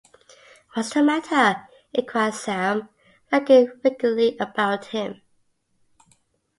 [0.73, 2.89] ‘What’s the matter?’ inquired Sam,
[3.31, 5.21] looking vacantly about him.